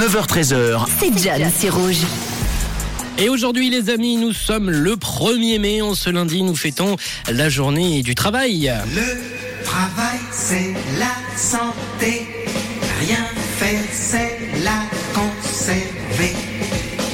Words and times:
9h13h. 0.00 0.86
C'est 0.98 1.22
John, 1.22 1.50
c'est 1.54 1.68
rouge. 1.68 1.98
Et 3.18 3.28
aujourd'hui 3.28 3.68
les 3.68 3.90
amis, 3.90 4.16
nous 4.16 4.32
sommes 4.32 4.70
le 4.70 4.96
1er 4.96 5.58
mai. 5.58 5.82
En 5.82 5.94
ce 5.94 6.08
lundi, 6.08 6.42
nous 6.42 6.56
fêtons 6.56 6.96
la 7.30 7.50
journée 7.50 8.02
du 8.02 8.14
travail. 8.14 8.72
Le 8.94 9.62
travail, 9.62 10.18
c'est 10.32 10.72
la 10.98 11.12
santé. 11.36 12.26
Rien 13.00 13.26
faire, 13.58 13.82
c'est 13.92 14.38
la 14.64 14.84
conserver. 15.12 16.34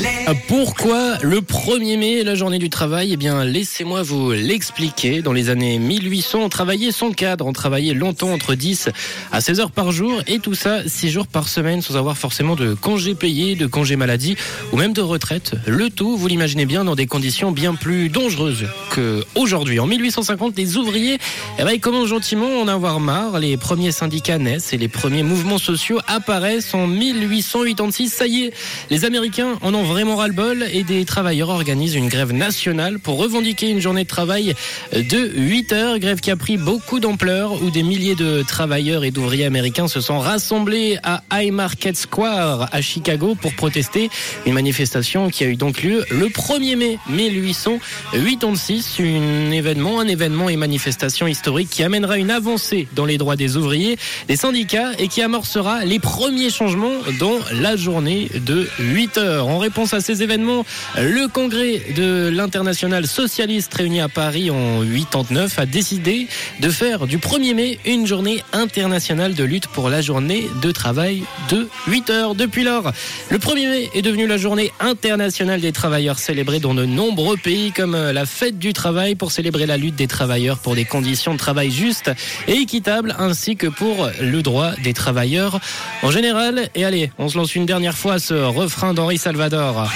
Les 0.00 0.32
Pourquoi 0.48 1.18
le 1.20 1.42
1er 1.42 1.98
mai 1.98 2.20
est 2.20 2.24
la 2.24 2.34
journée 2.34 2.58
du 2.58 2.70
travail? 2.70 3.12
Eh 3.12 3.18
bien, 3.18 3.44
laissez-moi 3.44 4.00
vous 4.00 4.32
l'expliquer. 4.32 5.20
Dans 5.20 5.34
les 5.34 5.50
années 5.50 5.78
1800, 5.78 6.38
on 6.40 6.48
travaillait 6.48 6.90
sans 6.90 7.12
cadre, 7.12 7.46
on 7.46 7.52
travaillait 7.52 7.92
longtemps 7.92 8.32
entre 8.32 8.54
10 8.54 8.88
à 9.30 9.42
16 9.42 9.60
heures 9.60 9.70
par 9.70 9.92
jour 9.92 10.22
et 10.26 10.38
tout 10.38 10.54
ça 10.54 10.80
6 10.86 11.10
jours 11.10 11.26
par 11.26 11.48
semaine 11.48 11.82
sans 11.82 11.96
avoir 11.96 12.16
forcément 12.16 12.56
de 12.56 12.72
congés 12.72 13.14
payés, 13.14 13.56
de 13.56 13.66
congés 13.66 13.96
maladie 13.96 14.36
ou 14.72 14.78
même 14.78 14.94
de 14.94 15.02
retraite. 15.02 15.52
Le 15.66 15.90
tout, 15.90 16.16
vous 16.16 16.26
l'imaginez 16.28 16.64
bien, 16.64 16.82
dans 16.82 16.94
des 16.94 17.06
conditions 17.06 17.52
bien 17.52 17.74
plus 17.74 18.08
dangereuses 18.08 18.68
qu'aujourd'hui. 18.94 19.80
En 19.80 19.86
1850, 19.86 20.56
les 20.56 20.78
ouvriers 20.78 21.18
eh 21.58 21.62
ben, 21.62 21.72
ils 21.72 21.80
commencent 21.80 22.08
gentiment 22.08 22.46
à 22.46 22.62
en 22.62 22.68
avoir 22.68 23.00
marre. 23.00 23.38
Les 23.38 23.58
premiers 23.58 23.92
syndicats 23.92 24.38
naissent 24.38 24.72
et 24.72 24.78
les 24.78 24.88
premiers 24.88 25.22
mouvements 25.22 25.58
sociaux 25.58 26.00
apparaissent 26.06 26.72
en 26.72 26.86
1886. 26.86 28.08
Ça 28.08 28.26
y 28.26 28.44
est, 28.44 28.54
les 28.88 29.04
Américains 29.04 29.58
en 29.60 29.74
ont 29.74 29.84
vraiment 29.84 30.16
et 30.38 30.84
des 30.84 31.04
travailleurs 31.04 31.48
organisent 31.48 31.96
une 31.96 32.08
grève 32.08 32.32
nationale 32.32 33.00
pour 33.00 33.18
revendiquer 33.18 33.70
une 33.70 33.80
journée 33.80 34.04
de 34.04 34.08
travail 34.08 34.54
de 34.92 35.32
8 35.34 35.72
heures. 35.72 35.98
Grève 35.98 36.20
qui 36.20 36.30
a 36.30 36.36
pris 36.36 36.56
beaucoup 36.56 37.00
d'ampleur 37.00 37.60
où 37.60 37.70
des 37.70 37.82
milliers 37.82 38.14
de 38.14 38.44
travailleurs 38.46 39.02
et 39.02 39.10
d'ouvriers 39.10 39.46
américains 39.46 39.88
se 39.88 40.00
sont 40.00 40.20
rassemblés 40.20 40.96
à 41.02 41.22
High 41.32 41.50
Market 41.50 41.96
Square 41.96 42.68
à 42.70 42.80
Chicago 42.80 43.36
pour 43.40 43.52
protester. 43.54 44.10
Une 44.46 44.52
manifestation 44.54 45.28
qui 45.28 45.42
a 45.42 45.48
eu 45.48 45.56
donc 45.56 45.82
lieu 45.82 46.04
le 46.08 46.26
1er 46.26 46.76
mai 46.76 46.98
1886. 47.08 49.00
Un 49.00 49.50
événement, 49.50 49.98
un 49.98 50.06
événement 50.06 50.48
et 50.48 50.56
manifestation 50.56 51.26
historique 51.26 51.68
qui 51.68 51.82
amènera 51.82 52.16
une 52.16 52.30
avancée 52.30 52.86
dans 52.94 53.06
les 53.06 53.18
droits 53.18 53.34
des 53.34 53.56
ouvriers, 53.56 53.98
des 54.28 54.36
syndicats 54.36 54.92
et 55.00 55.08
qui 55.08 55.20
amorcera 55.20 55.84
les 55.84 55.98
premiers 55.98 56.50
changements 56.50 56.94
dans 57.18 57.38
la 57.60 57.74
journée 57.74 58.30
de 58.46 58.68
8 58.78 59.18
heures. 59.18 59.48
En 59.48 59.58
réponse 59.58 59.94
à 59.94 60.00
ces 60.00 60.22
événements, 60.22 60.27
le 60.28 61.26
congrès 61.28 61.80
de 61.96 62.28
l'international 62.28 63.06
socialiste 63.06 63.72
réuni 63.74 64.00
à 64.00 64.08
Paris 64.08 64.50
en 64.50 64.82
89 64.82 65.58
a 65.58 65.66
décidé 65.66 66.28
de 66.60 66.68
faire 66.70 67.06
du 67.06 67.18
1er 67.18 67.54
mai 67.54 67.78
une 67.86 68.06
journée 68.06 68.42
internationale 68.52 69.34
de 69.34 69.44
lutte 69.44 69.68
pour 69.68 69.88
la 69.88 70.02
journée 70.02 70.46
de 70.62 70.70
travail 70.70 71.22
de 71.50 71.68
8 71.86 72.10
heures. 72.10 72.34
Depuis 72.34 72.62
lors, 72.62 72.92
le 73.30 73.38
1er 73.38 73.68
mai 73.68 73.90
est 73.94 74.02
devenu 74.02 74.26
la 74.26 74.36
journée 74.36 74.70
internationale 74.80 75.60
des 75.60 75.72
travailleurs 75.72 76.18
célébrée 76.18 76.60
dans 76.60 76.74
de 76.74 76.84
nombreux 76.84 77.36
pays 77.36 77.72
comme 77.72 77.96
la 77.96 78.26
fête 78.26 78.58
du 78.58 78.72
travail 78.72 79.14
pour 79.14 79.32
célébrer 79.32 79.66
la 79.66 79.76
lutte 79.76 79.96
des 79.96 80.06
travailleurs 80.08 80.58
pour 80.58 80.74
des 80.74 80.84
conditions 80.84 81.32
de 81.32 81.38
travail 81.38 81.70
justes 81.70 82.10
et 82.46 82.52
équitables 82.52 83.16
ainsi 83.18 83.56
que 83.56 83.66
pour 83.66 84.08
le 84.20 84.42
droit 84.42 84.72
des 84.82 84.92
travailleurs 84.92 85.60
en 86.02 86.10
général. 86.10 86.68
Et 86.74 86.84
allez, 86.84 87.10
on 87.18 87.28
se 87.28 87.38
lance 87.38 87.54
une 87.54 87.66
dernière 87.66 87.96
fois 87.96 88.18
ce 88.18 88.34
refrain 88.34 88.94
d'Henri 88.94 89.18
Salvador. 89.18 89.88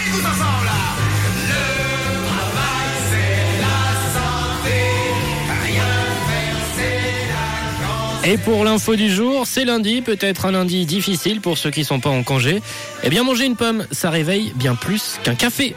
Et 8.25 8.39
pour 8.39 8.65
l'info 8.65 8.97
du 8.97 9.11
jour, 9.11 9.47
c'est 9.47 9.67
lundi, 9.67 10.01
peut-être 10.01 10.47
un 10.47 10.53
lundi 10.53 10.87
difficile 10.87 11.43
pour 11.43 11.59
ceux 11.59 11.71
qui 11.71 11.85
sont 11.85 12.01
pas 12.01 12.09
en 12.09 12.23
congé. 12.23 12.63
Eh 13.03 13.11
bien, 13.11 13.25
manger 13.25 13.45
une 13.45 13.57
pomme, 13.57 13.85
ça 13.91 14.09
réveille 14.09 14.55
bien 14.57 14.75
plus 14.75 15.19
qu'un 15.23 15.35
café. 15.35 15.71